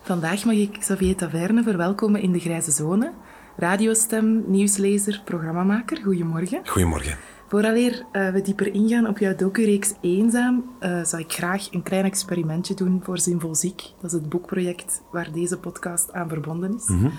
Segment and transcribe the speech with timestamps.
[0.00, 3.12] Vandaag mag ik Xavier Taverne verwelkomen in de Grijze Zone.
[3.56, 5.96] Radiostem, nieuwslezer, programmamaker.
[6.02, 6.60] Goedemorgen.
[6.64, 7.18] Goedemorgen.
[7.48, 12.04] Vooraleer uh, we dieper ingaan op jouw docureeks Eenzaam, uh, zou ik graag een klein
[12.04, 13.82] experimentje doen voor Zinvol Ziek.
[14.00, 16.88] Dat is het boekproject waar deze podcast aan verbonden is.
[16.88, 17.12] Mm -hmm.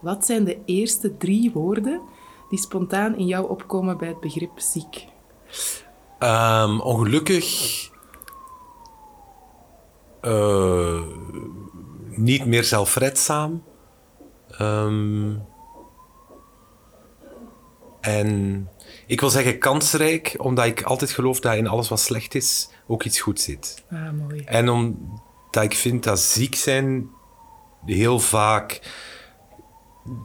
[0.00, 2.00] Wat zijn de eerste drie woorden
[2.48, 5.06] die spontaan in jou opkomen bij het begrip ziek?
[6.18, 7.92] Um, ongelukkig...
[10.22, 11.02] Uh,
[12.16, 13.62] niet meer zelfredzaam.
[14.60, 15.42] Um,
[18.00, 18.68] en
[19.06, 23.04] ik wil zeggen kansrijk, omdat ik altijd geloof dat in alles wat slecht is ook
[23.04, 23.84] iets goed zit.
[23.90, 24.42] Ah, mooi.
[24.44, 27.08] En omdat ik vind dat ziek zijn
[27.86, 28.80] heel vaak.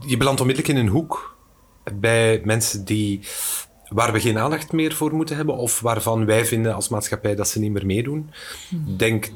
[0.08, 1.38] Je belandt onmiddellijk in een hoek
[1.94, 3.20] bij mensen die,
[3.90, 7.48] waar we geen aandacht meer voor moeten hebben of waarvan wij vinden als maatschappij dat
[7.48, 8.31] ze niet meer meedoen.
[8.72, 9.31] Ik denk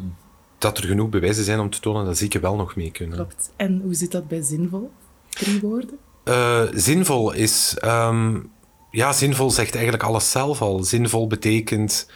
[0.64, 3.16] dat er genoeg bewijzen zijn om te tonen dat zieken wel nog mee kunnen.
[3.16, 3.52] Klopt.
[3.56, 4.92] En hoe zit dat bij zinvol?
[5.30, 5.98] Drie woorden?
[6.26, 7.78] Uh, zinvol is...
[7.86, 8.52] Um,
[8.92, 10.84] ja, zinvol zegt eigenlijk alles zelf al.
[10.84, 12.10] Zinvol betekent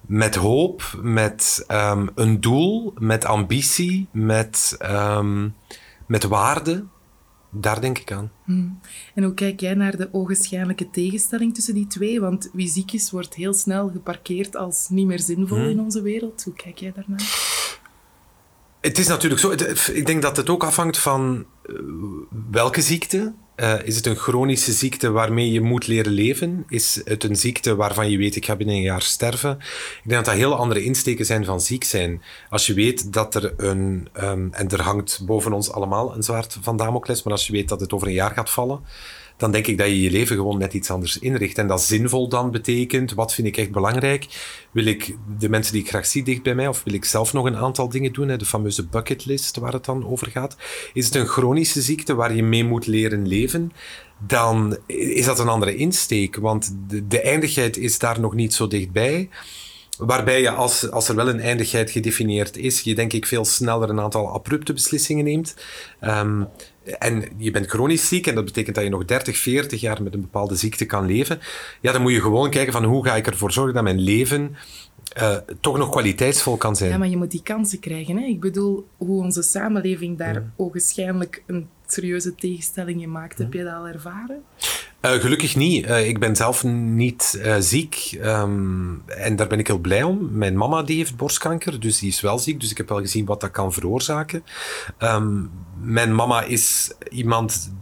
[0.00, 5.54] met hoop, met um, een doel, met ambitie, met, um,
[6.06, 6.84] met waarde.
[7.50, 8.30] Daar denk ik aan.
[8.44, 8.80] Hmm.
[9.14, 12.20] En hoe kijk jij naar de ogenschijnlijke tegenstelling tussen die twee?
[12.20, 15.68] Want wie ziek is, wordt heel snel geparkeerd als niet meer zinvol hmm.
[15.68, 16.44] in onze wereld.
[16.44, 17.54] Hoe kijk jij daarnaar?
[18.80, 19.50] Het is natuurlijk zo.
[19.92, 21.46] Ik denk dat het ook afhangt van
[22.50, 23.34] welke ziekte.
[23.56, 26.64] Uh, is het een chronische ziekte waarmee je moet leren leven?
[26.68, 29.50] Is het een ziekte waarvan je weet, ik ga binnen een jaar sterven?
[29.50, 32.22] Ik denk dat dat heel andere insteken zijn van ziek zijn.
[32.50, 36.58] Als je weet dat er een, um, en er hangt boven ons allemaal een zwaard
[36.60, 38.80] van Damocles, maar als je weet dat het over een jaar gaat vallen,
[39.36, 41.58] dan denk ik dat je je leven gewoon net iets anders inricht.
[41.58, 44.26] En dat zinvol dan betekent, wat vind ik echt belangrijk?
[44.70, 47.32] Wil ik de mensen die ik graag zie dicht bij mij, of wil ik zelf
[47.32, 48.36] nog een aantal dingen doen?
[48.36, 50.56] De fameuze bucketlist waar het dan over gaat.
[50.92, 53.72] Is het een chronische ziekte waar je mee moet leren leven?
[54.26, 58.66] Dan is dat een andere insteek, want de, de eindigheid is daar nog niet zo
[58.66, 59.28] dichtbij.
[59.98, 63.90] Waarbij je, als, als er wel een eindigheid gedefinieerd is, je denk ik veel sneller
[63.90, 65.56] een aantal abrupte beslissingen neemt.
[66.00, 66.48] Um,
[66.98, 70.14] en je bent chronisch ziek en dat betekent dat je nog 30, 40 jaar met
[70.14, 71.40] een bepaalde ziekte kan leven.
[71.80, 74.56] Ja, dan moet je gewoon kijken van hoe ga ik ervoor zorgen dat mijn leven
[75.20, 76.90] uh, toch nog kwaliteitsvol kan zijn.
[76.90, 78.16] Ja, maar je moet die kansen krijgen.
[78.16, 78.24] Hè?
[78.24, 80.52] Ik bedoel, hoe onze samenleving daar mm.
[80.56, 83.38] ogenschijnlijk een serieuze tegenstelling in maakt.
[83.38, 84.42] Heb je dat al ervaren?
[85.02, 85.86] Uh, gelukkig niet.
[85.86, 88.18] Uh, ik ben zelf niet uh, ziek.
[88.22, 90.28] Um, en daar ben ik heel blij om.
[90.32, 92.60] Mijn mama die heeft borstkanker, dus die is wel ziek.
[92.60, 94.44] Dus ik heb wel gezien wat dat kan veroorzaken.
[94.98, 95.50] Um,
[95.80, 97.72] mijn mama is iemand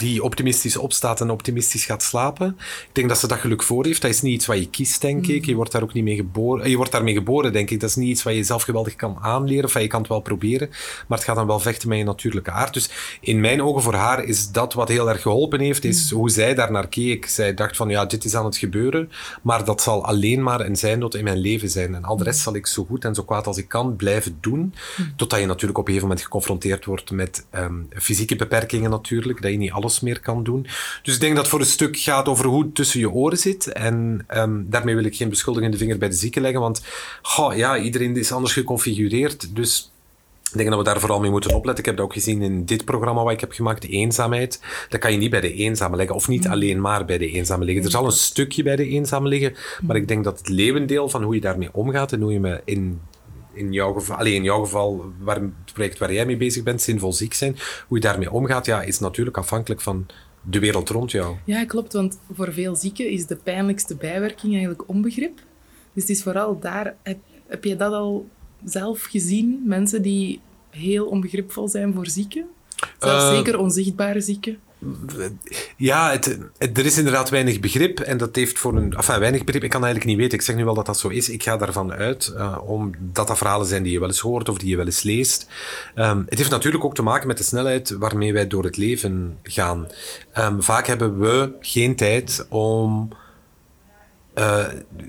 [0.00, 2.56] die optimistisch opstaat en optimistisch gaat slapen.
[2.58, 4.02] Ik denk dat ze dat geluk voor heeft.
[4.02, 5.44] Dat is niet iets wat je kiest, denk ik.
[5.44, 6.70] Je wordt daar ook niet mee geboren.
[6.70, 7.80] Je wordt daarmee geboren, denk ik.
[7.80, 9.64] Dat is niet iets wat je zelf geweldig kan aanleren.
[9.64, 10.68] Of je kan het wel proberen,
[11.08, 12.74] maar het gaat dan wel vechten met je natuurlijke aard.
[12.74, 12.90] Dus
[13.20, 16.54] in mijn ogen voor haar is dat wat heel erg geholpen heeft, is hoe zij
[16.54, 17.26] daar naar keek.
[17.26, 19.10] Zij dacht van, ja, dit is aan het gebeuren,
[19.42, 21.94] maar dat zal alleen maar een zijnot in mijn leven zijn.
[21.94, 24.38] En al de rest zal ik zo goed en zo kwaad als ik kan blijven
[24.40, 24.74] doen,
[25.16, 29.50] totdat je natuurlijk op een gegeven moment geconfronteerd wordt met um, fysieke beperkingen natuurlijk, dat
[29.50, 30.66] je niet alles meer kan doen.
[31.02, 33.38] Dus ik denk dat het voor een stuk gaat over hoe het tussen je oren
[33.38, 33.72] zit.
[33.72, 36.82] En um, daarmee wil ik geen beschuldigende vinger bij de zieken leggen, want
[37.38, 39.56] oh, ja, iedereen is anders geconfigureerd.
[39.56, 39.92] Dus
[40.52, 41.84] ik denk dat we daar vooral mee moeten opletten.
[41.84, 44.60] Ik heb dat ook gezien in dit programma wat ik heb gemaakt, de eenzaamheid.
[44.88, 47.64] Dat kan je niet bij de eenzame leggen, of niet alleen maar bij de eenzame
[47.64, 47.84] liggen.
[47.84, 51.22] Er zal een stukje bij de eenzame liggen, maar ik denk dat het levendeel van
[51.22, 53.00] hoe je daarmee omgaat en hoe je me in
[53.52, 56.82] in jouw geval, alleen in jouw geval, waar, het project waar jij mee bezig bent,
[56.82, 57.56] zinvol ziek zijn,
[57.88, 60.06] hoe je daarmee omgaat, ja, is natuurlijk afhankelijk van
[60.42, 61.36] de wereld rond jou.
[61.44, 65.38] Ja, klopt, want voor veel zieken is de pijnlijkste bijwerking eigenlijk onbegrip.
[65.92, 68.28] Dus het is vooral daar, heb, heb je dat al
[68.64, 69.62] zelf gezien?
[69.64, 72.46] Mensen die heel onbegripvol zijn voor zieken?
[72.98, 74.58] Zelfs uh, zeker onzichtbare zieken?
[75.76, 76.20] Ja,
[76.58, 78.92] er is inderdaad weinig begrip en dat heeft voor een...
[78.92, 80.38] Enfin, weinig begrip, ik kan eigenlijk niet weten.
[80.38, 81.28] Ik zeg nu wel dat dat zo is.
[81.28, 84.58] Ik ga daarvan uit, uh, omdat dat verhalen zijn die je wel eens hoort of
[84.58, 85.46] die je wel eens leest.
[85.94, 89.38] Um, het heeft natuurlijk ook te maken met de snelheid waarmee wij door het leven
[89.42, 89.86] gaan.
[90.38, 93.08] Um, vaak hebben we geen tijd om...
[94.38, 94.66] Uh,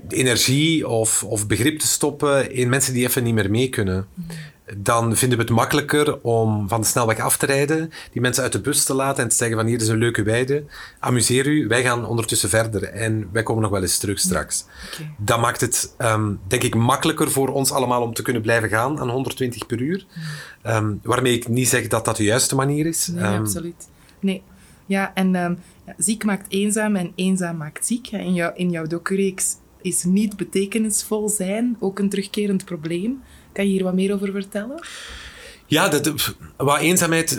[0.08, 4.06] energie of, of begrip te stoppen in mensen die even niet meer mee kunnen
[4.76, 8.52] dan vinden we het makkelijker om van de snelweg af te rijden, die mensen uit
[8.52, 10.64] de bus te laten en te zeggen van hier is een leuke weide,
[10.98, 14.64] amuseer u, wij gaan ondertussen verder en wij komen nog wel eens terug straks.
[14.92, 15.14] Okay.
[15.18, 19.00] Dat maakt het, um, denk ik, makkelijker voor ons allemaal om te kunnen blijven gaan
[19.00, 20.06] aan 120 per uur.
[20.66, 23.06] Um, waarmee ik niet zeg dat dat de juiste manier is.
[23.06, 23.88] Nee, um, absoluut.
[24.20, 24.42] Nee.
[24.86, 25.58] Ja, en
[25.96, 28.10] ziek maakt eenzaam en eenzaam maakt ziek.
[28.10, 33.22] In, jou, in jouw docureeks is niet betekenisvol zijn ook een terugkerend probleem.
[33.52, 34.80] Kan je hier wat meer over vertellen?
[35.66, 37.34] Ja, dat, wat eenzaamheid.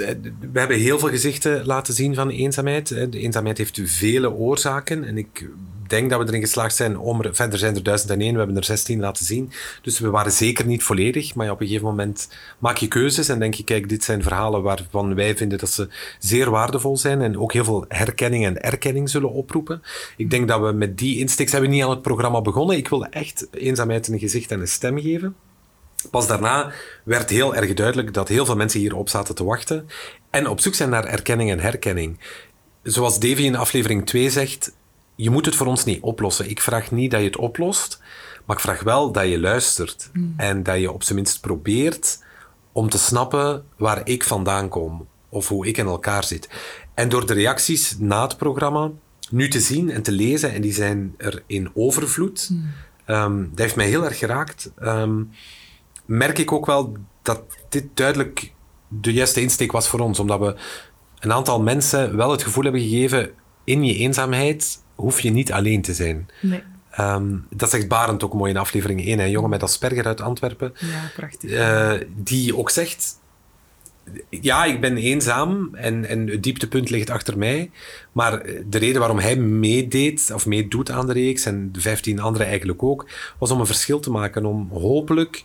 [0.52, 2.88] We hebben heel veel gezichten laten zien van eenzaamheid.
[2.88, 5.04] De eenzaamheid heeft vele oorzaken.
[5.04, 5.48] En ik
[5.88, 7.36] denk dat we erin geslaagd zijn om er.
[7.36, 9.52] Verder zijn er duizend en één, we hebben er 16 laten zien.
[9.82, 11.36] Dus we waren zeker niet volledig.
[11.36, 14.62] Maar op een gegeven moment maak je keuzes en denk je: kijk, dit zijn verhalen
[14.62, 15.88] waarvan wij vinden dat ze
[16.20, 17.22] zeer waardevol zijn.
[17.22, 19.82] En ook heel veel herkenning en erkenning zullen oproepen.
[20.18, 21.50] Ik denk dat we met die insteek.
[21.50, 22.78] zijn niet aan het programma begonnen.
[22.78, 25.36] Ik wilde echt eenzaamheid een gezicht en een stem geven.
[26.12, 26.72] Pas daarna
[27.04, 29.88] werd heel erg duidelijk dat heel veel mensen hierop zaten te wachten
[30.30, 32.20] en op zoek zijn naar erkenning en herkenning.
[32.84, 34.72] Zoals Davy in aflevering 2 zegt,
[35.16, 36.50] je moet het voor ons niet oplossen.
[36.50, 38.02] Ik vraag niet dat je het oplost,
[38.46, 40.34] maar ik vraag wel dat je luistert hmm.
[40.38, 42.20] en dat je op zijn minst probeert
[42.72, 46.50] om te snappen waar ik vandaan kom of hoe ik in elkaar zit.
[46.94, 48.92] En door de reacties na het programma
[49.30, 52.74] nu te zien en te lezen, en die zijn er in overvloed, mm.
[53.08, 54.72] um, dat heeft mij heel erg geraakt.
[54.82, 55.32] Um,
[56.06, 58.52] merk ik ook wel dat dit duidelijk
[58.88, 60.20] de juiste insteek was voor ons.
[60.20, 60.56] Omdat we
[61.20, 63.32] een aantal mensen wel het gevoel hebben gegeven:
[63.64, 66.30] in je eenzaamheid hoef je niet alleen te zijn.
[66.42, 66.64] Nee.
[67.00, 70.74] Um, dat zegt Barend ook mooi in aflevering 1, een jongen met Asperger uit Antwerpen.
[70.80, 71.52] Ja, prachtig.
[71.52, 73.20] Uh, die ook zegt:
[74.30, 77.72] Ja, ik ben eenzaam en, en het dieptepunt ligt achter mij.
[78.12, 82.48] Maar de reden waarom hij meedeed of meedoet aan de reeks, en de 15 anderen
[82.48, 83.06] eigenlijk ook,
[83.38, 84.46] was om een verschil te maken.
[84.46, 85.44] Om hopelijk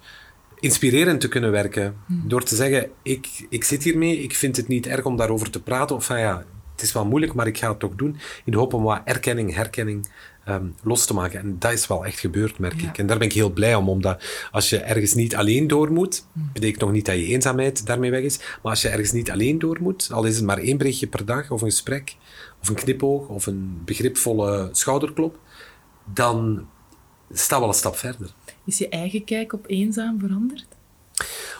[0.60, 1.96] inspirerend te kunnen werken.
[2.06, 2.28] Hmm.
[2.28, 5.62] Door te zeggen, ik, ik zit hiermee, ik vind het niet erg om daarover te
[5.62, 5.96] praten.
[5.96, 8.16] Of van ja, het is wel moeilijk, maar ik ga het toch doen.
[8.44, 10.08] In de hoop om wat erkenning, herkenning
[10.48, 11.40] um, los te maken.
[11.40, 12.98] En dat is wel echt gebeurd, merk ik.
[12.98, 16.26] En daar ben ik heel blij om, omdat als je ergens niet alleen door moet,
[16.32, 16.50] mm.
[16.52, 19.58] betekent nog niet dat je eenzaamheid daarmee weg is, maar als je ergens niet alleen
[19.58, 22.16] door moet, al is het maar één berichtje per dag, of een gesprek,
[22.60, 25.38] of een knipoog, of een begripvolle schouderklop,
[26.12, 26.66] dan
[27.30, 28.34] staat wel een stap verder.
[28.68, 30.66] Is je eigen kijk op eenzaam veranderd?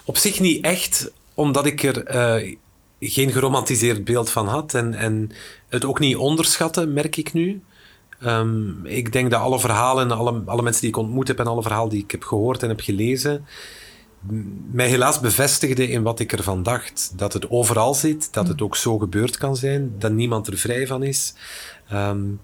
[0.05, 2.57] Op zich niet echt, omdat ik er uh,
[3.01, 5.31] geen geromantiseerd beeld van had en, en
[5.69, 7.63] het ook niet onderschatte, merk ik nu.
[8.25, 11.63] Um, ik denk dat alle verhalen, alle, alle mensen die ik ontmoet heb en alle
[11.63, 13.47] verhalen die ik heb gehoord en heb gelezen,
[14.71, 17.13] mij helaas bevestigde in wat ik ervan dacht.
[17.17, 20.87] Dat het overal zit, dat het ook zo gebeurd kan zijn, dat niemand er vrij
[20.87, 21.35] van is.
[21.93, 22.41] Um,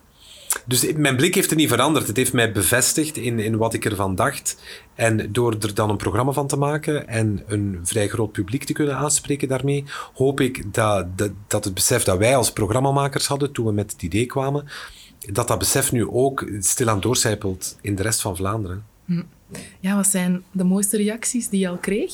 [0.64, 2.06] dus mijn blik heeft er niet veranderd.
[2.06, 4.56] Het heeft mij bevestigd in, in wat ik ervan dacht.
[4.94, 8.72] En door er dan een programma van te maken en een vrij groot publiek te
[8.72, 9.84] kunnen aanspreken daarmee,
[10.14, 13.92] hoop ik dat, dat, dat het besef dat wij als programmamakers hadden toen we met
[13.92, 14.68] het idee kwamen,
[15.32, 18.84] dat dat besef nu ook stilaan doorcijpelt in de rest van Vlaanderen.
[19.04, 19.22] Hm.
[19.80, 22.12] Ja, wat zijn de mooiste reacties die je al kreeg?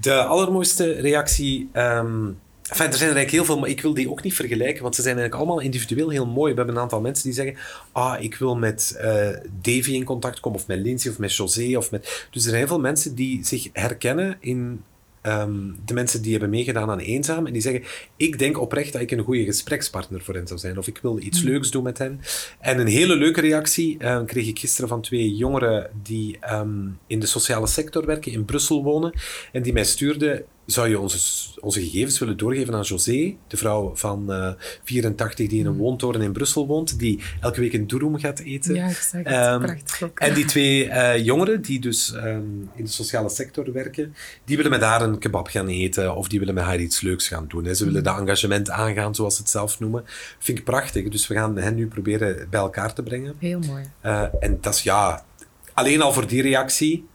[0.00, 4.10] De allermooiste reactie um, Enfin, er zijn er eigenlijk heel veel, maar ik wil die
[4.10, 6.52] ook niet vergelijken, want ze zijn eigenlijk allemaal individueel heel mooi.
[6.52, 7.56] We hebben een aantal mensen die zeggen,
[7.92, 9.28] ah, ik wil met uh,
[9.62, 12.02] Davy in contact komen, of met Lindsay, of met José, of met...
[12.30, 14.82] Dus er zijn heel veel mensen die zich herkennen in
[15.26, 17.46] um, de mensen die hebben meegedaan aan Eenzaam.
[17.46, 17.82] En die zeggen,
[18.16, 20.78] ik denk oprecht dat ik een goede gesprekspartner voor hen zou zijn.
[20.78, 21.48] Of ik wil iets mm.
[21.48, 22.20] leuks doen met hen.
[22.60, 27.20] En een hele leuke reactie uh, kreeg ik gisteren van twee jongeren die um, in
[27.20, 29.12] de sociale sector werken, in Brussel wonen.
[29.52, 31.18] En die mij stuurden zou je onze,
[31.60, 34.50] onze gegevens willen doorgeven aan José, de vrouw van uh,
[34.84, 35.78] 84 die in een mm.
[35.78, 38.74] woontoren in Brussel woont, die elke week een durum gaat eten.
[38.74, 39.30] Ja, exact.
[39.30, 44.14] Um, Prachtig En die twee uh, jongeren die dus um, in de sociale sector werken,
[44.44, 47.28] die willen met haar een kebab gaan eten of die willen met haar iets leuks
[47.28, 47.64] gaan doen.
[47.64, 47.74] Hè.
[47.74, 48.06] Ze willen mm.
[48.06, 50.04] dat engagement aangaan, zoals ze het zelf noemen.
[50.38, 51.08] Vind ik prachtig.
[51.08, 53.34] Dus we gaan hen nu proberen bij elkaar te brengen.
[53.38, 53.84] Heel mooi.
[54.04, 55.24] Uh, en dat is ja,
[55.72, 57.06] alleen al voor die reactie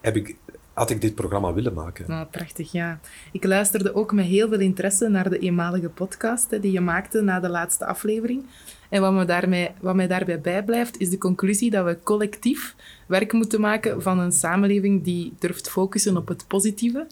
[0.00, 0.36] heb ik
[0.78, 2.04] had ik dit programma willen maken.
[2.08, 3.00] Nou, prachtig, ja.
[3.32, 7.40] Ik luisterde ook met heel veel interesse naar de eenmalige podcast die je maakte na
[7.40, 8.44] de laatste aflevering.
[8.88, 12.74] En wat, me daarmee, wat mij daarbij bijblijft, is de conclusie dat we collectief
[13.06, 17.06] werk moeten maken van een samenleving die durft focussen op het positieve.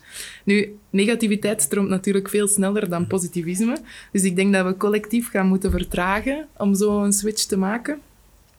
[0.44, 3.76] Nu, negativiteit stroomt natuurlijk veel sneller dan positivisme.
[4.12, 8.00] Dus ik denk dat we collectief gaan moeten vertragen om zo een switch te maken.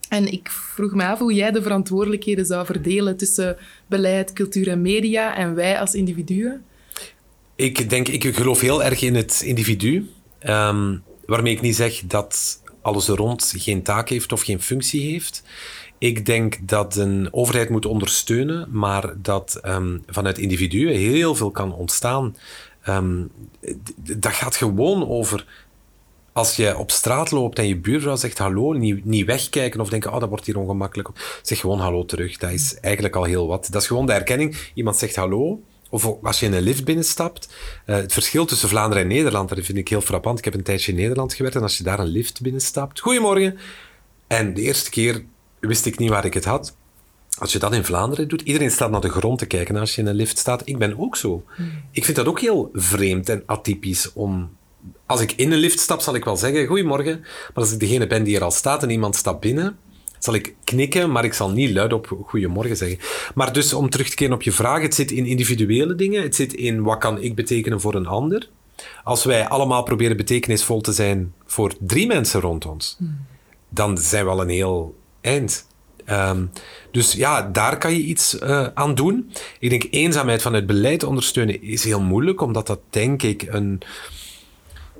[0.08, 4.82] En ik vroeg me af hoe jij de verantwoordelijkheden zou verdelen tussen beleid, cultuur en
[4.82, 6.64] media en wij als individuen.
[7.56, 10.10] Ik denk, ik geloof heel erg in het individu.
[10.38, 10.96] Ehm,
[11.26, 15.42] waarmee ik niet zeg dat alles er rond geen taak heeft of geen functie heeft.
[15.98, 21.74] Ik denk dat een overheid moet ondersteunen, maar dat um, vanuit individuen heel veel kan
[21.74, 22.36] ontstaan.
[22.88, 23.30] Um,
[23.96, 25.46] dat gaat gewoon over
[26.38, 30.12] als je op straat loopt en je buurvrouw zegt hallo, niet, niet wegkijken of denken,
[30.12, 31.08] oh, dat wordt hier ongemakkelijk.
[31.42, 32.36] Zeg gewoon hallo terug.
[32.36, 33.68] Dat is eigenlijk al heel wat.
[33.70, 34.56] Dat is gewoon de erkenning.
[34.74, 37.48] Iemand zegt hallo, of als je in een lift binnenstapt.
[37.86, 40.38] Uh, het verschil tussen Vlaanderen en Nederland, dat vind ik heel frappant.
[40.38, 43.00] Ik heb een tijdje in Nederland gewerkt en als je daar een lift binnenstapt.
[43.00, 43.58] Goedemorgen.
[44.26, 45.24] En de eerste keer
[45.60, 46.76] wist ik niet waar ik het had.
[47.38, 50.00] Als je dat in Vlaanderen doet, iedereen staat naar de grond te kijken als je
[50.00, 50.62] in een lift staat.
[50.64, 51.44] Ik ben ook zo.
[51.56, 51.70] Hmm.
[51.90, 54.56] Ik vind dat ook heel vreemd en atypisch om
[55.08, 57.20] als ik in een lift stap, zal ik wel zeggen goedemorgen.
[57.20, 59.78] Maar als ik degene ben die er al staat en iemand stapt binnen,
[60.18, 62.98] zal ik knikken, maar ik zal niet luid op goedemorgen zeggen.
[63.34, 66.22] Maar dus om terug te keren op je vraag, het zit in individuele dingen.
[66.22, 68.48] Het zit in wat kan ik betekenen voor een ander.
[69.04, 73.18] Als wij allemaal proberen betekenisvol te zijn voor drie mensen rond ons, hmm.
[73.68, 75.66] dan zijn we al een heel eind.
[76.04, 76.44] Ehm,
[76.90, 79.32] dus ja, daar kan je iets uh, aan doen.
[79.58, 83.82] Ik denk eenzaamheid vanuit beleid ondersteunen is heel moeilijk, omdat dat denk ik een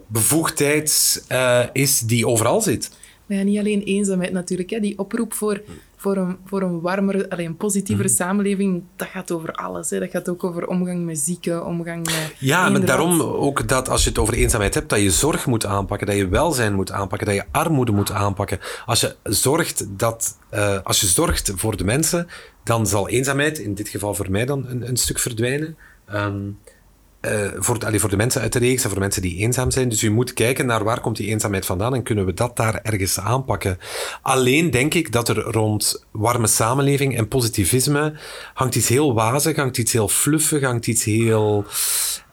[0.09, 2.91] bevoegdheid uh, is die overal zit.
[3.27, 4.71] Maar ja, niet alleen eenzaamheid natuurlijk.
[4.71, 4.81] Hè.
[4.81, 5.63] Die oproep voor,
[5.97, 8.17] voor, een, voor een warmer, alleen, positievere mhm.
[8.17, 9.91] samenleving, dat gaat over alles.
[9.91, 9.99] Hè.
[9.99, 12.35] Dat gaat ook over omgang met zieken, omgang met...
[12.39, 15.67] Ja, maar daarom ook dat als je het over eenzaamheid hebt, dat je zorg moet
[15.67, 18.59] aanpakken, dat je welzijn moet aanpakken, dat je armoede moet aanpakken.
[18.87, 22.27] Als je zorgt, dat, uh, als je zorgt voor de mensen,
[22.65, 25.77] dan zal eenzaamheid, in dit geval voor mij dan, een, een stuk verdwijnen.
[26.15, 26.59] Um,
[27.21, 29.89] uh, voor, allee, voor de mensen uit de reeks en voor mensen die eenzaam zijn.
[29.89, 32.81] Dus je moet kijken naar waar komt die eenzaamheid vandaan en kunnen we dat daar
[32.83, 33.79] ergens aanpakken.
[34.23, 38.15] Alleen denk ik dat er rond warme samenleving en positivisme
[38.55, 41.65] hangt iets heel wazig, hangt iets heel fluffig, hangt iets heel...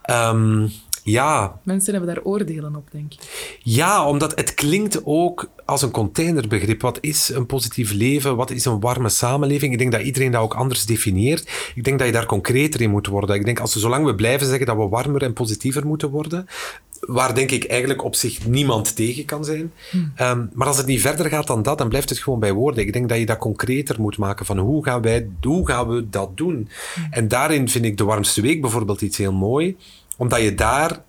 [0.09, 0.71] Um,
[1.03, 1.59] ja.
[1.63, 3.19] Mensen hebben daar oordelen op, denk ik.
[3.63, 6.81] Ja, omdat het klinkt ook als een containerbegrip.
[6.81, 8.35] Wat is een positief leven?
[8.35, 9.71] Wat is een warme samenleving?
[9.71, 11.71] Ik denk dat iedereen dat ook anders definieert.
[11.75, 13.35] Ik denk dat je daar concreter in moet worden.
[13.35, 16.47] Ik denk als we zolang we blijven zeggen dat we warmer en positiever moeten worden,
[16.99, 19.71] waar denk ik eigenlijk op zich niemand tegen kan zijn.
[19.91, 20.13] Hmm.
[20.21, 22.85] Um, maar als het niet verder gaat dan dat, dan blijft het gewoon bij woorden.
[22.85, 26.09] Ik denk dat je dat concreter moet maken van hoe gaan, wij, hoe gaan we
[26.09, 26.69] dat doen?
[26.93, 27.07] Hmm.
[27.09, 29.77] En daarin vind ik de warmste week bijvoorbeeld iets heel mooi
[30.17, 31.03] omdat je daar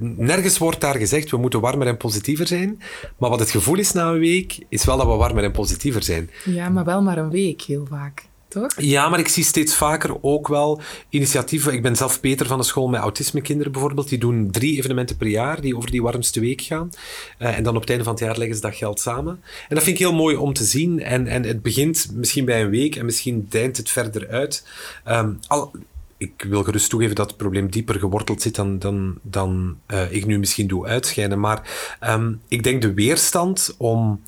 [0.00, 2.82] nergens wordt daar gezegd, we moeten warmer en positiever zijn.
[3.18, 6.02] Maar wat het gevoel is na een week, is wel dat we warmer en positiever
[6.02, 6.30] zijn.
[6.44, 8.28] Ja, maar wel maar een week, heel vaak.
[8.50, 8.72] Toch?
[8.76, 11.72] Ja, maar ik zie steeds vaker ook wel initiatieven.
[11.72, 14.08] Ik ben zelf Peter van de school met autismekinderen bijvoorbeeld.
[14.08, 16.90] Die doen drie evenementen per jaar die over die warmste week gaan.
[17.38, 19.40] Uh, en dan op het einde van het jaar leggen ze dat geld samen.
[19.68, 21.02] En dat vind ik heel mooi om te zien.
[21.02, 24.66] En, en het begint misschien bij een week en misschien deint het verder uit.
[25.08, 25.72] Um, al,
[26.20, 30.26] ik wil gerust toegeven dat het probleem dieper geworteld zit dan, dan, dan uh, ik
[30.26, 31.40] nu misschien doe uitschijnen.
[31.40, 31.62] Maar
[32.06, 34.20] um, ik denk de weerstand om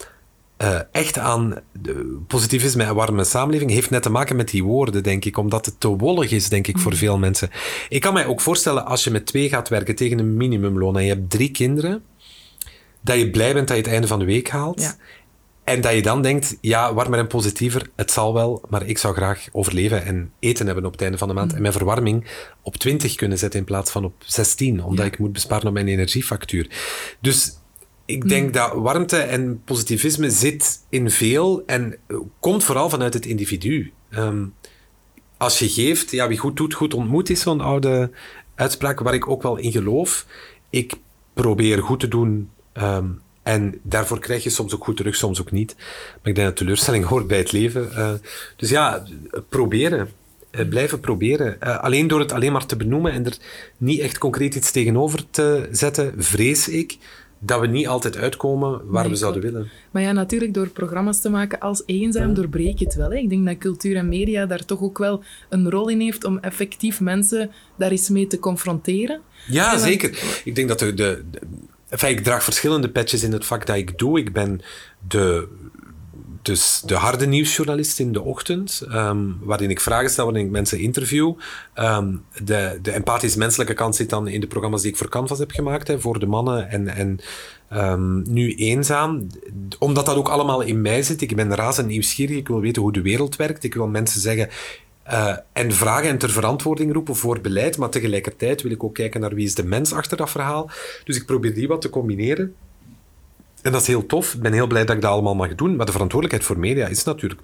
[0.63, 5.03] uh, echt aan de positivisme en warme samenleving heeft net te maken met die woorden,
[5.03, 5.37] denk ik.
[5.37, 6.99] Omdat het te wollig is, denk ik, voor mm.
[6.99, 7.51] veel mensen.
[7.89, 11.05] Ik kan mij ook voorstellen, als je met twee gaat werken tegen een minimumloon en
[11.05, 12.03] je hebt drie kinderen,
[13.01, 14.81] dat je blij bent dat je het einde van de week haalt.
[14.81, 14.97] Ja.
[15.64, 19.14] En dat je dan denkt, ja, warmer en positiever, het zal wel, maar ik zou
[19.14, 21.50] graag overleven en eten hebben op het einde van de maand.
[21.50, 21.57] Mm.
[21.57, 22.26] En mijn verwarming
[22.62, 25.88] op 20 kunnen zetten in plaats van op 16, omdat ik moet besparen op mijn
[25.88, 26.71] energiefactuur.
[27.21, 27.57] Dus
[28.04, 28.52] ik denk mm.
[28.52, 31.97] dat warmte en positivisme zit in veel en
[32.40, 33.92] komt vooral vanuit het individu.
[34.11, 34.45] Ehm,
[35.37, 38.11] als je geeft, ja, wie goed doet, goed ontmoet is zo'n oude
[38.54, 40.26] uitspraak waar ik ook wel in geloof.
[40.71, 40.95] Ik
[41.33, 45.51] probeer goed te doen um, en daarvoor krijg je soms ook goed terug, soms ook
[45.51, 45.75] niet.
[45.77, 47.89] Maar ik denk dat teleurstelling hoort bij het leven.
[47.93, 48.13] Uh,
[48.57, 49.03] dus ja,
[49.49, 50.09] proberen.
[50.51, 51.57] Uh, blijven proberen.
[51.63, 53.37] Uh, alleen door het alleen maar te benoemen en er
[53.77, 56.99] niet echt concreet iets tegenover te zetten, vrees ik
[57.45, 59.71] dat we niet altijd uitkomen waar we zouden willen.
[59.91, 62.35] Maar ja, natuurlijk door programma's te maken als eenzaam ja.
[62.35, 63.11] doorbreek je het wel.
[63.11, 63.17] Hè?
[63.17, 66.39] Ik denk dat cultuur en media daar toch ook wel een rol in heeft om
[66.39, 69.21] effectief mensen daar eens mee te confronteren.
[69.49, 70.41] Ja, zeker.
[70.45, 71.23] Ik denk dat de, de
[71.93, 74.19] Enfin, ik draag verschillende patches in het vak dat ik doe.
[74.19, 74.61] Ik ben
[75.09, 75.49] de
[76.43, 80.79] dus de harde nieuwsjournalist in de ochtend, ehm, waarin ik vragen stel, waarin ik mensen
[80.79, 81.33] interview.
[81.75, 85.39] Ehm, de, de empathisch menselijke kant zit dan in de programma's die ik voor Canvas
[85.39, 87.19] heb gemaakt, hè, voor de mannen en, en
[87.69, 89.27] ehm, nu eenzaam.
[89.79, 91.21] Omdat dat ook allemaal in mij zit.
[91.21, 93.65] Ik ben razend nieuwsgierig, ik wil weten hoe de wereld werkt.
[93.65, 94.49] Ik wil mensen zeggen,
[95.09, 99.21] uh, en vragen en ter verantwoording roepen voor beleid, maar tegelijkertijd wil ik ook kijken
[99.21, 100.71] naar wie is de mens achter dat verhaal.
[101.04, 102.54] Dus ik probeer die wat te combineren.
[103.62, 104.35] En dat is heel tof.
[104.35, 105.76] Ik ben heel blij dat ik dat allemaal mag doen.
[105.76, 107.40] Maar de verantwoordelijkheid voor media is natuurlijk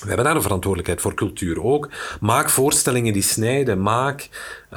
[0.00, 1.88] we hebben daar een verantwoordelijkheid voor cultuur ook.
[2.20, 3.82] Maak voorstellingen die snijden.
[3.82, 4.28] Maak.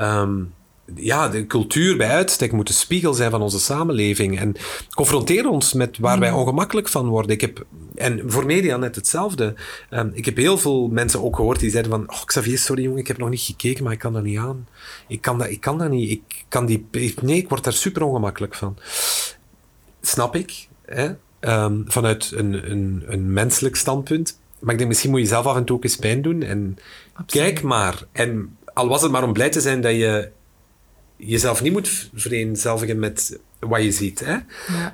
[0.01, 0.53] Um,
[0.95, 4.39] ja, de cultuur bij uitstek moet de spiegel zijn van onze samenleving.
[4.39, 4.55] En
[4.95, 7.31] confronteer ons met waar wij ongemakkelijk van worden.
[7.31, 7.65] Ik heb,
[7.98, 9.56] en voor media net hetzelfde.
[9.89, 12.12] Um, ik heb heel veel mensen ook gehoord die zeiden van...
[12.12, 14.68] Oh, Xavier, sorry jongen, ik heb nog niet gekeken, maar ik kan dat niet aan.
[15.08, 16.12] Ik kan dat, ik kan dat niet.
[16.12, 16.88] Ik kan die,
[17.22, 18.77] nee, ik word daar super ongemakkelijk van.
[20.01, 20.68] Snap ik.
[20.86, 21.10] Hè?
[21.39, 24.39] Um, vanuit een, een, een menselijk standpunt.
[24.60, 26.42] Maar ik denk, misschien moet je zelf af en toe ook eens pijn doen.
[26.42, 26.77] En
[27.25, 28.04] kijk maar.
[28.12, 30.30] En al was het maar om blij te zijn dat je
[31.17, 34.19] jezelf niet moet vereenzelvigen met wat je ziet.
[34.19, 34.38] Hè?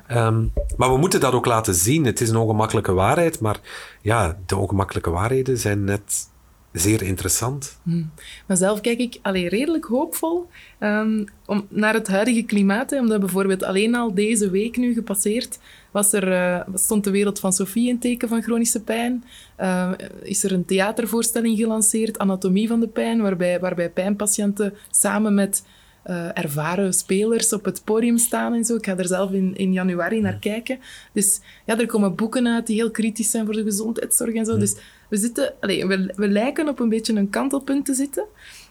[0.08, 0.26] Ja.
[0.26, 2.04] Um, maar we moeten dat ook laten zien.
[2.04, 3.60] Het is een ongemakkelijke waarheid, maar
[4.00, 6.28] ja, de ongemakkelijke waarheden zijn net
[6.72, 7.78] zeer interessant.
[7.82, 8.10] Hmm.
[8.46, 10.48] Maar zelf kijk ik alleen redelijk hoopvol
[10.80, 12.90] um, om, naar het huidige klimaat.
[12.90, 15.58] Hè, omdat bijvoorbeeld alleen al deze week nu gepasseerd
[15.90, 19.24] was er, uh, stond de wereld van Sophie in teken van chronische pijn.
[19.60, 19.90] Uh,
[20.22, 25.62] is er een theatervoorstelling gelanceerd, Anatomie van de pijn, waarbij, waarbij pijnpatiënten samen met
[26.06, 28.74] uh, ervaren spelers op het podium staan en zo.
[28.74, 30.78] Ik ga er zelf in, in januari naar kijken.
[31.12, 34.56] Dus ja, er komen boeken uit die heel kritisch zijn voor de gezondheidszorg en zo.
[34.56, 34.76] Dus
[35.08, 38.24] we, zitten, allez, we, we lijken op een beetje een kantelpunt te zitten.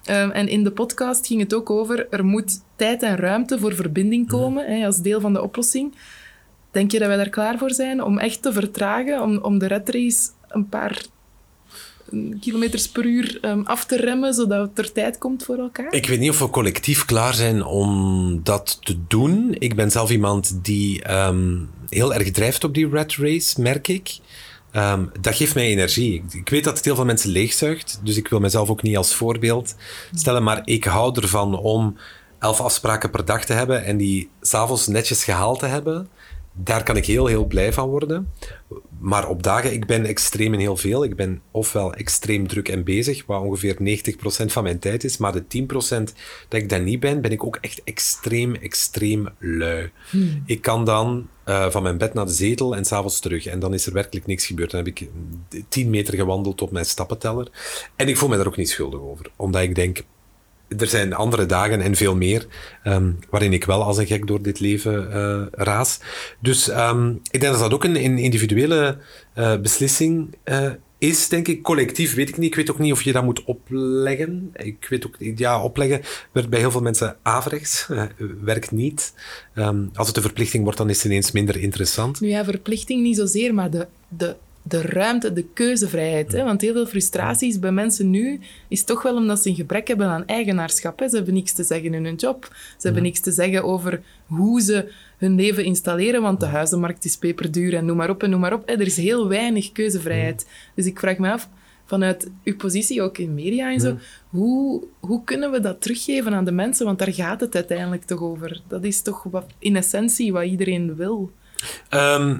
[0.09, 3.75] Um, en in de podcast ging het ook over, er moet tijd en ruimte voor
[3.75, 5.95] verbinding komen hè, als deel van de oplossing.
[6.71, 9.67] Denk je dat wij daar klaar voor zijn om echt te vertragen, om, om de
[9.67, 11.05] red race een paar
[12.39, 15.93] kilometers per uur um, af te remmen, zodat er tijd komt voor elkaar?
[15.93, 19.55] Ik weet niet of we collectief klaar zijn om dat te doen.
[19.59, 24.17] Ik ben zelf iemand die um, heel erg drijft op die rat race, merk ik.
[24.75, 26.23] Um, dat geeft mij energie.
[26.31, 29.15] Ik weet dat het heel veel mensen leegzuigt, dus ik wil mezelf ook niet als
[29.15, 29.75] voorbeeld
[30.13, 31.97] stellen, maar ik hou ervan om
[32.39, 36.09] elf afspraken per dag te hebben en die s'avonds netjes gehaald te hebben
[36.53, 38.31] daar kan ik heel, heel blij van worden.
[38.99, 41.03] Maar op dagen, ik ben extreem in heel veel.
[41.03, 43.75] Ik ben ofwel extreem druk en bezig, wat ongeveer
[44.43, 45.17] 90% van mijn tijd is.
[45.17, 46.13] Maar de 10%
[46.47, 49.91] dat ik daar niet ben, ben ik ook echt extreem, extreem lui.
[50.09, 50.43] Hmm.
[50.45, 53.45] Ik kan dan uh, van mijn bed naar de zetel en s'avonds terug.
[53.45, 54.71] En dan is er werkelijk niks gebeurd.
[54.71, 55.09] Dan heb ik
[55.67, 57.47] 10 meter gewandeld op mijn stappenteller.
[57.95, 59.31] En ik voel me daar ook niet schuldig over.
[59.35, 60.03] Omdat ik denk,
[60.77, 62.45] er zijn andere dagen en veel meer
[62.83, 65.99] um, waarin ik wel als een gek door dit leven uh, raas.
[66.39, 68.97] Dus um, ik denk dat dat ook een, een individuele
[69.37, 71.61] uh, beslissing uh, is, denk ik.
[71.61, 72.49] Collectief weet ik niet.
[72.49, 74.51] Ik weet ook niet of je dat moet opleggen.
[74.53, 77.87] Ik weet ook ja, opleggen werd bij heel veel mensen averechts.
[78.43, 79.13] werkt niet.
[79.55, 82.21] Um, als het een verplichting wordt, dan is het ineens minder interessant.
[82.21, 86.31] Nu ja, verplichting niet zozeer, maar de, de de ruimte, de keuzevrijheid.
[86.31, 86.43] Hè?
[86.43, 90.07] Want heel veel frustraties bij mensen nu is toch wel omdat ze een gebrek hebben
[90.07, 90.99] aan eigenaarschap.
[90.99, 91.09] Hè?
[91.09, 92.55] Ze hebben niks te zeggen in hun job.
[92.77, 97.17] Ze hebben niks te zeggen over hoe ze hun leven installeren, want de huizenmarkt is
[97.17, 98.69] peperduur en noem maar op en noem maar op.
[98.69, 100.47] Er is heel weinig keuzevrijheid.
[100.75, 101.49] Dus ik vraag me af,
[101.85, 103.97] vanuit uw positie ook in media en zo,
[104.29, 106.85] hoe, hoe kunnen we dat teruggeven aan de mensen?
[106.85, 108.61] Want daar gaat het uiteindelijk toch over.
[108.67, 111.31] Dat is toch wat, in essentie wat iedereen wil.
[111.89, 112.39] Ehm,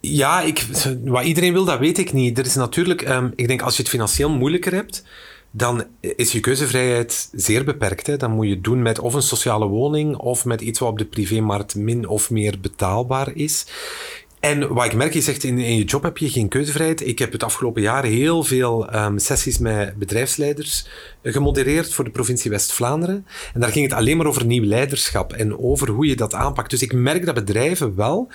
[0.00, 0.66] ja, ik,
[1.04, 2.38] wat iedereen wil, dat weet ik niet.
[2.38, 5.04] Er is natuurlijk, um, ik denk als je het financieel moeilijker hebt,
[5.50, 8.06] dan is je keuzevrijheid zeer beperkt.
[8.06, 8.16] Hè.
[8.16, 11.04] Dan moet je doen met of een sociale woning of met iets wat op de
[11.04, 13.66] privémarkt min of meer betaalbaar is.
[14.40, 17.06] En wat ik merk, je zegt in, in je job heb je geen keuzevrijheid.
[17.06, 20.86] Ik heb het afgelopen jaar heel veel um, sessies met bedrijfsleiders
[21.22, 23.26] gemodereerd voor de provincie West-Vlaanderen.
[23.54, 26.70] En daar ging het alleen maar over nieuw leiderschap en over hoe je dat aanpakt.
[26.70, 28.30] Dus ik merk dat bedrijven wel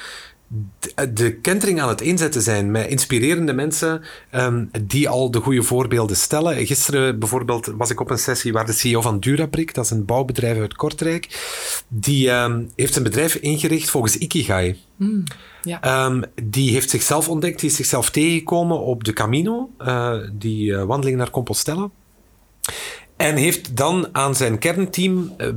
[1.13, 6.15] de kentering aan het inzetten zijn met inspirerende mensen um, die al de goede voorbeelden
[6.15, 6.65] stellen.
[6.65, 10.05] Gisteren bijvoorbeeld was ik op een sessie waar de CEO van Durabrick, dat is een
[10.05, 11.27] bouwbedrijf uit Kortrijk,
[11.88, 14.79] die um, heeft een bedrijf ingericht volgens Ikigai.
[14.95, 15.23] Mm,
[15.63, 16.05] ja.
[16.05, 20.84] um, die heeft zichzelf ontdekt, die is zichzelf tegengekomen op de Camino, uh, die uh,
[20.84, 21.89] wandeling naar Compostela.
[23.17, 25.47] En heeft dan aan zijn kernteam uh,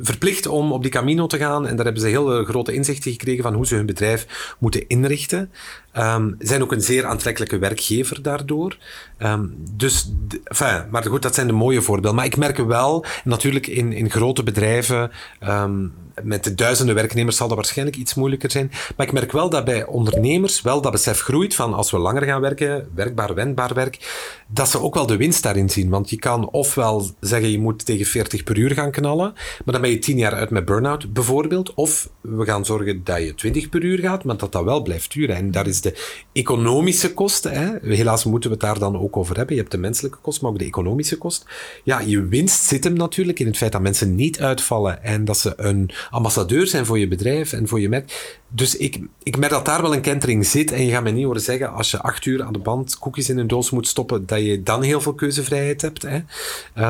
[0.00, 1.66] verplicht om op die Camino te gaan.
[1.66, 5.50] En daar hebben ze heel grote inzichten gekregen van hoe ze hun bedrijf moeten inrichten.
[5.98, 8.76] Um, zijn ook een zeer aantrekkelijke werkgever daardoor.
[9.18, 10.12] Um, dus,
[10.44, 12.14] enfin, maar goed, dat zijn de mooie voorbeelden.
[12.14, 17.48] Maar ik merk wel, natuurlijk in, in grote bedrijven, um, met de duizenden werknemers zal
[17.48, 18.70] dat waarschijnlijk iets moeilijker zijn.
[18.96, 22.22] Maar ik merk wel dat bij ondernemers wel dat besef groeit van als we langer
[22.22, 23.98] gaan werken, werkbaar, wendbaar werk,
[24.46, 25.88] dat ze ook wel de winst daarin zien.
[25.88, 29.32] Want je kan ofwel zeggen je moet tegen 40 per uur gaan knallen,
[29.64, 31.74] maar dan ben je 10 jaar uit met burn-out bijvoorbeeld.
[31.74, 35.12] Of we gaan zorgen dat je 20 per uur gaat, maar dat dat wel blijft
[35.12, 35.36] duren.
[35.36, 35.87] En daar is de
[36.32, 37.94] economische kosten, hè.
[37.94, 39.54] helaas moeten we het daar dan ook over hebben.
[39.54, 41.46] Je hebt de menselijke kost, maar ook de economische kost.
[41.84, 45.38] Ja, je winst zit hem natuurlijk in het feit dat mensen niet uitvallen en dat
[45.38, 48.36] ze een ambassadeur zijn voor je bedrijf en voor je merk.
[48.50, 50.72] Dus ik, ik merk dat daar wel een kentering zit.
[50.72, 53.28] En je gaat me niet horen zeggen, als je acht uur aan de band koekjes
[53.28, 56.02] in een doos moet stoppen, dat je dan heel veel keuzevrijheid hebt.
[56.02, 56.20] Hè.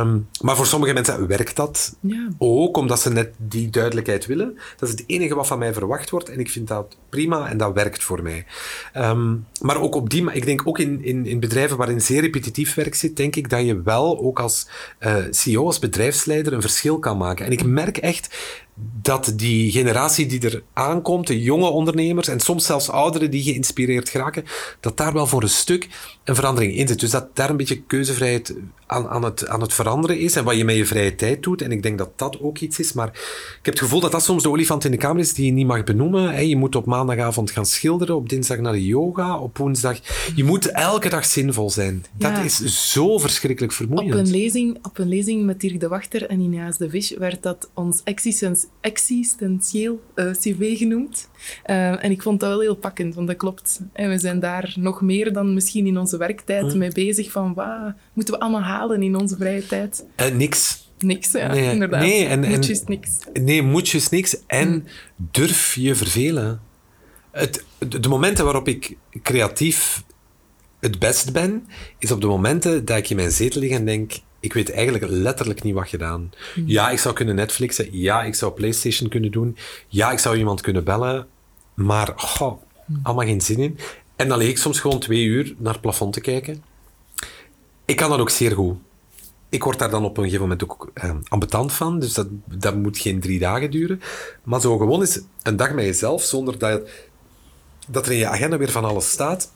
[0.00, 2.28] Um, maar voor sommige mensen werkt dat ja.
[2.38, 4.58] ook, omdat ze net die duidelijkheid willen.
[4.76, 6.28] Dat is het enige wat van mij verwacht wordt.
[6.28, 8.46] En ik vind dat prima en dat werkt voor mij.
[8.96, 12.74] Um, maar ook op die, ik denk ook in, in, in bedrijven waarin zeer repetitief
[12.74, 14.68] werk zit, denk ik dat je wel ook als
[15.00, 17.46] uh, CEO, als bedrijfsleider, een verschil kan maken.
[17.46, 18.36] En ik merk echt
[19.02, 24.08] dat die generatie die er aankomt, de jonge ondernemers en soms zelfs ouderen die geïnspireerd
[24.08, 24.44] geraken,
[24.80, 25.88] dat daar wel voor een stuk
[26.24, 27.00] een verandering in zit.
[27.00, 28.54] Dus dat daar een beetje keuzevrijheid
[28.86, 31.62] aan, aan, het, aan het veranderen is en wat je met je vrije tijd doet.
[31.62, 32.92] En ik denk dat dat ook iets is.
[32.92, 35.46] Maar ik heb het gevoel dat dat soms de olifant in de kamer is die
[35.46, 36.48] je niet mag benoemen.
[36.48, 39.98] Je moet op maandagavond gaan schilderen, op dinsdag naar de yoga, op woensdag.
[40.34, 42.04] Je moet elke dag zinvol zijn.
[42.12, 44.14] Dat is zo verschrikkelijk vermoeiend.
[44.14, 47.42] Op een lezing, op een lezing met Dirk de Wachter en Ineas de Vish werd
[47.42, 48.00] dat ons
[48.80, 51.28] existentieel uh, CV genoemd.
[51.66, 53.80] Uh, en ik vond dat wel heel pakkend, want dat klopt.
[53.92, 56.78] En we zijn daar nog meer dan misschien in onze werktijd hm.
[56.78, 60.04] mee bezig van wat moeten we allemaal halen in onze vrije tijd?
[60.20, 60.86] Uh, niks.
[60.98, 62.00] Niks, ja, nee, inderdaad.
[62.00, 63.10] Nee, en, moetjes niks.
[63.32, 64.36] Nee, moetjes niks.
[64.46, 64.80] En hm.
[65.30, 66.60] durf je vervelen.
[67.30, 70.04] Het, de momenten waarop ik creatief
[70.80, 71.66] het best ben,
[71.98, 75.04] is op de momenten dat ik in mijn zetel lig en denk, ik weet eigenlijk
[75.08, 76.30] letterlijk niet wat gedaan.
[76.54, 76.62] Hm.
[76.66, 77.88] Ja, ik zou kunnen Netflixen.
[77.90, 79.56] Ja, ik zou PlayStation kunnen doen.
[79.88, 81.26] Ja, ik zou iemand kunnen bellen.
[81.74, 82.62] Maar, goh,
[83.02, 83.78] allemaal geen zin in.
[84.16, 86.62] En dan leeg ik soms gewoon twee uur naar het plafond te kijken.
[87.84, 88.76] Ik kan dat ook zeer goed.
[89.48, 92.74] Ik word daar dan op een gegeven moment ook eh, ambetant van, dus dat, dat
[92.74, 94.00] moet geen drie dagen duren.
[94.42, 96.88] Maar zo gewoon is een dag met jezelf, zonder dat,
[97.88, 99.52] dat er in je agenda weer van alles staat,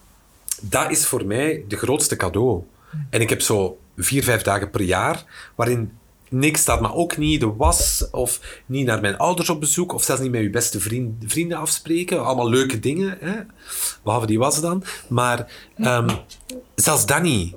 [0.60, 2.62] dat is voor mij de grootste cadeau.
[3.10, 5.24] En ik heb zo vier, vijf dagen per jaar
[5.54, 5.92] waarin
[6.32, 10.02] niks staat, maar ook niet de was of niet naar mijn ouders op bezoek of
[10.02, 12.24] zelfs niet met je beste vriend, vrienden afspreken.
[12.24, 13.34] Allemaal leuke dingen, hè?
[14.04, 14.84] behalve die was dan.
[15.08, 16.06] Maar um,
[16.74, 17.54] zelfs dat niet.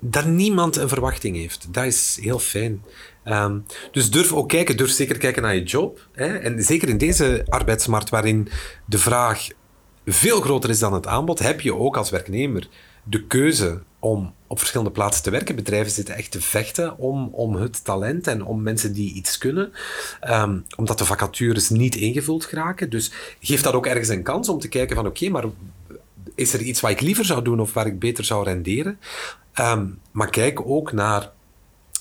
[0.00, 1.66] Dat niemand een verwachting heeft.
[1.70, 2.84] Dat is heel fijn.
[3.24, 6.08] Um, dus durf ook kijken, durf zeker kijken naar je job.
[6.12, 6.38] Hè?
[6.38, 8.48] En zeker in deze arbeidsmarkt waarin
[8.84, 9.48] de vraag
[10.06, 12.68] veel groter is dan het aanbod, heb je ook als werknemer
[13.08, 15.56] de keuze om op verschillende plaatsen te werken.
[15.56, 19.72] Bedrijven zitten echt te vechten om, om het talent en om mensen die iets kunnen.
[20.28, 22.90] Um, omdat de vacatures niet ingevuld geraken.
[22.90, 25.44] Dus geeft dat ook ergens een kans om te kijken van oké, maar
[26.34, 28.98] is er iets wat ik liever zou doen of waar ik beter zou renderen?
[29.60, 31.30] Um, maar kijk ook naar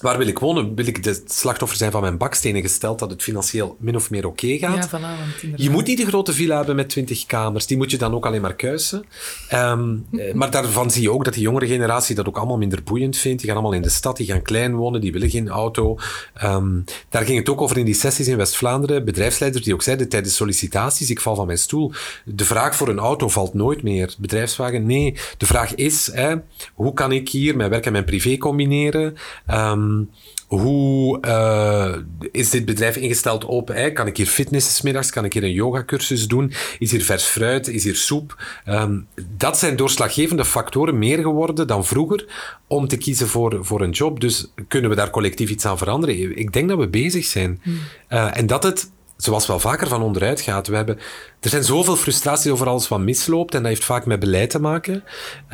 [0.02, 0.76] Waar wil ik wonen?
[0.76, 4.28] Wil ik de slachtoffer zijn van mijn bakstenen gesteld dat het financieel min of meer
[4.28, 4.90] oké gaat?
[4.92, 7.68] Ja, voilà, je moet niet de grote villa hebben met twintig kamers.
[7.68, 9.06] Die moet je dan ook alleen maar kuisen.
[9.54, 13.18] Um, maar daarvan zie je ook dat die jongere generatie dat ook allemaal minder boeiend
[13.18, 13.38] vindt.
[13.38, 15.98] Die gaan allemaal in de stad, die gaan klein wonen, die willen geen auto.
[16.44, 19.06] Um, daar ging het ook over in die sessies in West-Vlaanderen.
[19.06, 21.92] Bedrijfsleiders die ook zeiden tijdens sollicitaties, ik val van mijn stoel.
[22.26, 24.16] De vraag voor een auto valt nooit meer.
[24.18, 25.16] Bedrijfswagen, nee.
[25.38, 26.36] De vraag is, hè,
[26.74, 29.16] hoe kan ik hier mijn werk en mijn privé combineren?
[29.52, 30.10] Um, Um,
[30.48, 31.96] hoe uh,
[32.32, 33.68] is dit bedrijf ingesteld op?
[33.68, 33.92] Hè?
[33.92, 35.10] Kan ik hier fitnessen smiddags?
[35.10, 36.54] Kan ik hier een yogacursus doen?
[36.80, 37.68] Is hier vers fruit?
[37.68, 38.44] Is hier soep?
[38.68, 42.26] Um, dat zijn doorslaggevende factoren meer geworden dan vroeger
[42.68, 44.20] om te kiezen voor, voor een job.
[44.20, 46.38] Dus kunnen we daar collectief iets aan veranderen?
[46.38, 47.62] Ik denk dat we bezig zijn.
[48.10, 50.68] Uh, en dat het zoals wel vaker van onderuit gaat.
[50.68, 50.98] We hebben,
[51.40, 54.60] er zijn zoveel frustraties over alles wat misloopt en dat heeft vaak met beleid te
[54.60, 55.04] maken.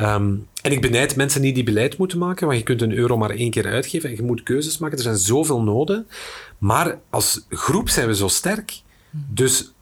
[0.00, 3.16] Um, en ik benijd mensen die die beleid moeten maken, want je kunt een euro
[3.16, 4.96] maar één keer uitgeven en je moet keuzes maken.
[4.96, 6.06] Er zijn zoveel noden.
[6.58, 8.82] Maar als groep zijn we zo sterk.
[9.10, 9.73] Dus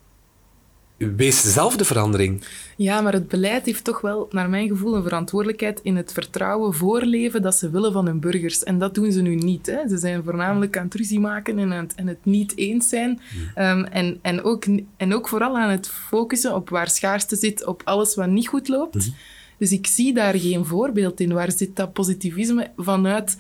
[1.11, 2.45] wees zelf de verandering.
[2.77, 6.75] Ja, maar het beleid heeft toch wel, naar mijn gevoel, een verantwoordelijkheid in het vertrouwen
[6.75, 8.63] voorleven dat ze willen van hun burgers.
[8.63, 9.67] En dat doen ze nu niet.
[9.67, 9.89] Hè.
[9.89, 13.21] Ze zijn voornamelijk aan het ruzie maken en, het, en het niet eens zijn.
[13.59, 14.65] Um, en, en, ook,
[14.97, 18.69] en ook vooral aan het focussen op waar schaarste zit, op alles wat niet goed
[18.69, 18.95] loopt.
[18.95, 19.11] Mhm.
[19.59, 21.33] Dus ik zie daar geen voorbeeld in.
[21.33, 23.37] Waar zit dat positivisme vanuit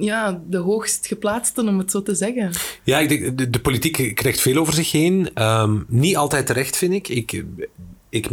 [0.00, 2.50] ja, de hoogst geplaatsten, om het zo te zeggen.
[2.82, 5.42] Ja, ik denk, de, politiek krijgt veel over zich heen.
[5.42, 7.08] Um, niet altijd terecht, vind ik.
[7.08, 7.44] ik
[8.14, 8.30] ik,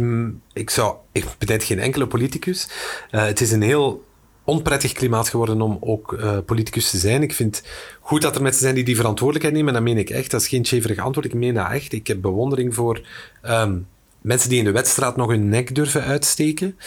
[0.52, 2.68] ik zou, ik geen enkele politicus.
[3.10, 4.04] Uh, het is een heel
[4.44, 7.22] onprettig klimaat geworden om ook uh, politicus te zijn.
[7.22, 7.62] Ik vind
[8.00, 9.72] goed dat er mensen zijn die die verantwoordelijkheid nemen.
[9.72, 10.30] Dat meen ik echt.
[10.30, 11.26] Dat is geen cheverig antwoord.
[11.26, 11.92] Ik meen dat echt.
[11.92, 13.06] Ik heb bewondering voor
[13.42, 13.86] um,
[14.20, 16.78] mensen die in de wedstrijd nog hun nek durven uitsteken.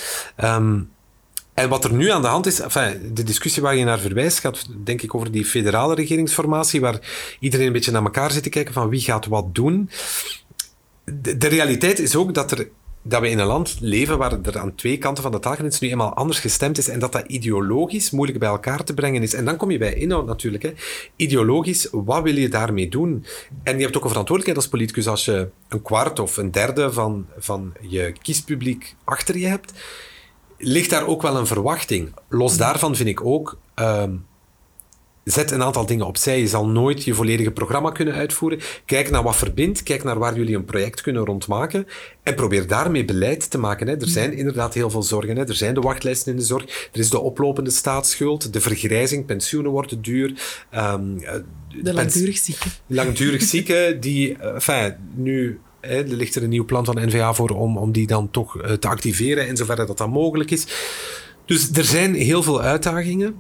[0.43, 0.89] Um,
[1.55, 4.39] en wat er nu aan de hand is, enfin, de discussie waar je naar verwijst,
[4.39, 6.99] gaat denk ik over die federale regeringsformatie, waar
[7.39, 9.89] iedereen een beetje naar elkaar zit te kijken van wie gaat wat doen.
[11.21, 12.67] De, realiteit is ook dat er
[13.07, 15.89] dat we in een land leven waar er aan twee kanten van de taalgrens nu
[15.89, 19.33] eenmaal anders gestemd is en dat dat ideologisch moeilijk bij elkaar te brengen is.
[19.33, 20.63] En dan kom je bij inhoud natuurlijk.
[20.63, 20.73] Hè.
[21.15, 23.25] Ideologisch, wat wil je daarmee doen?
[23.63, 26.93] En je hebt ook een verantwoordelijkheid als politicus als je een kwart of een derde
[26.93, 29.73] van, van je kiespubliek achter je hebt.
[30.57, 32.13] Ligt daar ook wel een verwachting?
[32.29, 33.57] Los daarvan vind ik ook...
[33.79, 34.03] Uh,
[35.25, 36.39] Zet een aantal dingen opzij.
[36.39, 38.59] Je zal nooit je volledige programma kunnen uitvoeren.
[38.85, 39.83] Kijk naar wat verbindt.
[39.83, 41.87] Kijk naar waar jullie een project kunnen rondmaken.
[42.23, 43.87] En probeer daarmee beleid te maken.
[43.87, 43.95] Hè.
[43.95, 45.37] Er zijn inderdaad heel veel zorgen.
[45.37, 45.47] Hè.
[45.47, 46.63] Er zijn de wachtlijsten in de zorg.
[46.91, 48.53] Er is de oplopende staatsschuld.
[48.53, 49.25] De vergrijzing.
[49.25, 50.33] Pensioenen worden duur.
[50.75, 51.19] Um,
[51.81, 52.71] de langdurig zieken.
[52.87, 57.49] Langdurig zieken die, uh, enfin, nu er ligt er een nieuw plan van NVA voor
[57.49, 60.67] om, om die dan toch uh, te activeren in zoverre dat dat mogelijk is.
[61.45, 63.35] Dus er zijn heel veel uitdagingen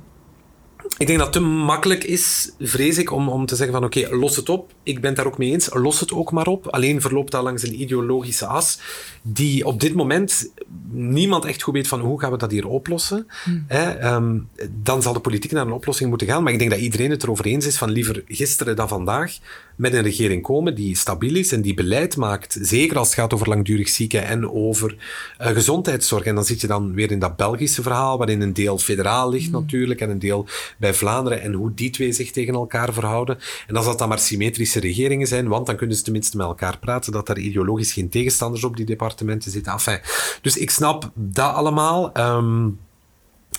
[0.97, 4.15] ik denk dat het te makkelijk is, vrees ik, om, om te zeggen van oké,
[4.15, 4.73] los het op.
[4.83, 6.67] Ik ben het daar ook mee eens, los het ook maar op.
[6.67, 8.79] Alleen verloopt dat langs een ideologische as
[9.21, 10.51] die op dit moment
[10.91, 13.27] niemand echt goed weet van hoe gaan we dat hier oplossen.
[13.43, 13.65] Hmm.
[14.03, 14.49] um,
[14.83, 16.43] dan zal de politiek naar een oplossing moeten gaan.
[16.43, 19.37] Maar ik denk dat iedereen het erover eens is van liever gisteren dan vandaag
[19.75, 22.57] met een regering komen die stabiel is en die beleid maakt.
[22.61, 24.95] Zeker als het gaat over langdurig zieken en over
[25.41, 26.23] uh, gezondheidszorg.
[26.23, 29.51] En dan zit je dan weer in dat Belgische verhaal, waarin een deel federaal ligt
[29.51, 29.61] hmm.
[29.61, 31.41] natuurlijk en een deel bij Vlaanderen.
[31.41, 33.37] En hoe die twee zich tegen elkaar verhouden.
[33.67, 36.79] En als dat dan maar symmetrische regeringen zijn, want dan kunnen ze tenminste met elkaar
[36.79, 39.71] praten, dat daar ideologisch geen tegenstanders op die departementen zitten.
[39.71, 39.99] Enfin,
[40.41, 42.11] dus ik snap dat allemaal.
[42.17, 42.79] Um,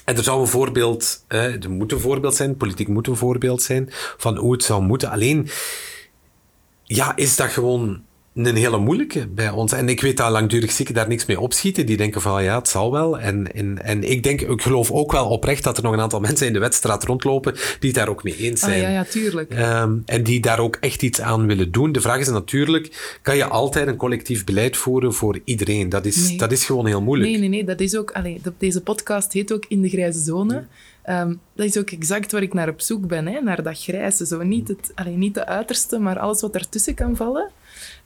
[0.05, 3.63] en er zou een voorbeeld, eh, er moet een voorbeeld zijn, politiek moet een voorbeeld
[3.63, 5.11] zijn van hoe het zou moeten.
[5.11, 5.49] Alleen,
[6.87, 8.03] ja, is dat gewoon
[8.35, 9.73] een hele moeilijke bij ons.
[9.73, 11.87] En ik weet dat langdurig zieken daar niks mee opschieten.
[11.87, 13.19] Die denken van ja, het zal wel.
[13.19, 16.21] En, en, en ik denk, ik geloof ook wel oprecht dat er nog een aantal
[16.21, 18.85] mensen in de wedstrijd rondlopen die het daar ook mee eens ah, zijn.
[18.85, 19.59] Ah, ja, ja, tuurlijk.
[19.59, 21.93] Um, en die daar ook echt iets aan willen doen.
[21.93, 25.89] De vraag is natuurlijk, kan je altijd een collectief beleid voeren voor iedereen?
[25.89, 27.31] Dat is, dat is gewoon heel moeilijk.
[27.31, 27.65] Nee, nee, nee.
[27.65, 30.67] Dat is ook, allee, deze podcast heet ook In de Grijze Zone.
[31.11, 33.41] Um, dat is ook exact waar ik naar op zoek ben, hè?
[33.41, 34.27] naar dat grijze.
[34.27, 37.51] Zo niet, het, allee, niet de uiterste, maar alles wat ertussen kan vallen.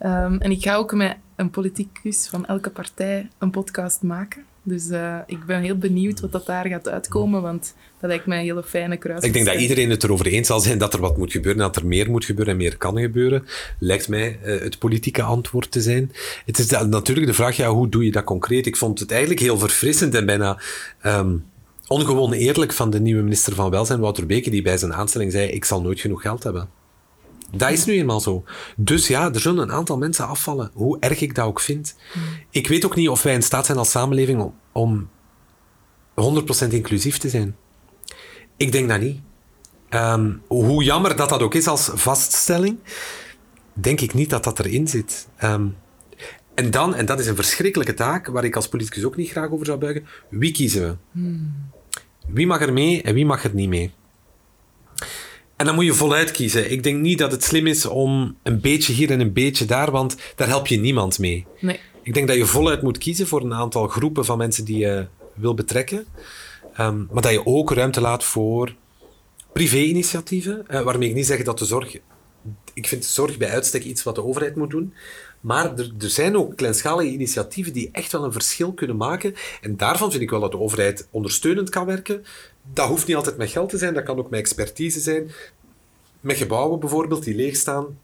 [0.01, 4.45] Um, en ik ga ook met een politicus van elke partij een podcast maken.
[4.63, 8.39] Dus uh, ik ben heel benieuwd wat dat daar gaat uitkomen, want dat lijkt mij
[8.39, 9.25] een hele fijne kruis.
[9.25, 11.77] Ik denk dat iedereen het erover eens zal zijn dat er wat moet gebeuren, dat
[11.77, 13.47] er meer moet gebeuren en meer kan gebeuren.
[13.79, 16.13] Lijkt mij uh, het politieke antwoord te zijn.
[16.47, 18.67] Het is natuurlijk de vraag, ja, hoe doe je dat concreet?
[18.67, 20.61] Ik vond het eigenlijk heel verfrissend en bijna
[21.05, 21.45] um,
[21.93, 25.49] ongewoon eerlijk van de nieuwe minister van Welzijn, Wouter Beke, die bij zijn aanstelling zei,
[25.49, 26.69] ik zal nooit genoeg geld hebben.
[27.53, 28.45] Dat is nu eenmaal zo.
[28.77, 31.97] Dus ja, er zullen een aantal mensen afvallen, hoe erg ik dat ook vind.
[32.51, 34.41] Ik weet ook niet of wij in staat zijn als samenleving
[34.73, 35.09] om,
[36.15, 37.57] om 100% inclusief te zijn.
[38.57, 39.21] Ik denk dat niet.
[39.91, 42.79] Um, hoe jammer dat dat ook is als vaststelling,
[43.73, 45.29] denk ik niet dat dat erin zit.
[45.45, 45.77] Um,
[46.55, 49.51] en dan, en dat is een verschrikkelijke taak, waar ik als politicus ook niet graag
[49.51, 50.97] over zou buigen, wie kiezen we?
[51.13, 51.70] Hmm.
[52.33, 53.91] Wie mag er mee en wie mag er niet mee?
[55.57, 56.71] En dan moet je voluit kiezen.
[56.71, 59.91] Ik denk niet dat het slim is om een beetje hier en een beetje daar,
[59.91, 61.47] want daar help je niemand mee.
[61.61, 61.81] Nee.
[62.03, 65.07] Ik denk dat je voluit moet kiezen voor een aantal groepen van mensen die je
[65.35, 66.07] wil betrekken.
[66.81, 68.75] Um, maar dat je ook ruimte laat voor
[69.53, 70.65] privé-initiatieven.
[70.71, 71.97] Uh, waarmee ik niet zeg dat de zorg.
[72.75, 74.95] Ik vind de zorg bij uitstek iets wat de overheid moet doen.
[75.41, 79.35] Maar er, er, zijn ook kleinschalige initiatieven die echt wel een verschil kunnen maken.
[79.61, 82.25] En daarvan vind ik wel dat de overheid ondersteunend kan werken.
[82.73, 85.31] Dat hoeft niet altijd met geld te zijn, dat kan ook met expertise zijn.
[86.21, 87.99] Met gebouwen bijvoorbeeld die leeg staan.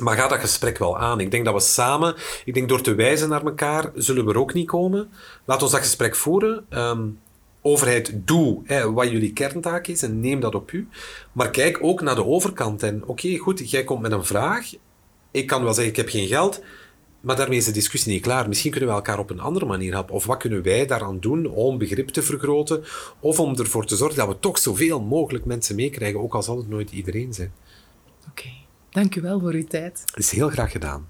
[0.00, 1.20] Maar ga dat gesprek wel aan.
[1.20, 4.38] Ik denk dat we samen, ik denk door te wijzen naar elkaar, zullen we er
[4.38, 5.10] ook niet komen.
[5.44, 6.66] Laat ons dat gesprek voeren.
[6.70, 7.18] Um,
[7.62, 10.88] overheid, doe hè, wat jullie kerntaak is en neem dat op u.
[11.32, 12.82] Maar kijk ook naar de overkant.
[12.82, 14.70] En oké, goed, jij komt met een vraag
[15.36, 16.62] ik kan wel zeggen, ik heb geen geld,
[17.20, 18.48] maar daarmee is de discussie niet klaar.
[18.48, 20.14] Misschien kunnen we elkaar op een andere manier helpen.
[20.14, 22.84] Of wat kunnen wij daaraan doen om begrip te vergroten?
[23.20, 26.56] Of om ervoor te zorgen dat we toch zoveel mogelijk mensen meekrijgen, ook al zal
[26.56, 27.52] het nooit iedereen zijn.
[28.20, 28.66] Oké, okay.
[28.90, 30.02] dank u wel voor uw tijd.
[30.04, 31.08] Dat is heel graag gedaan.